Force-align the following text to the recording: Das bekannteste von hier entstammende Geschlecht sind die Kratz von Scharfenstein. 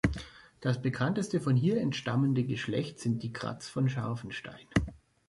Das 0.61 0.81
bekannteste 0.81 1.39
von 1.39 1.55
hier 1.55 1.79
entstammende 1.79 2.43
Geschlecht 2.43 2.99
sind 2.99 3.21
die 3.21 3.31
Kratz 3.31 3.69
von 3.69 3.87
Scharfenstein. 3.87 4.65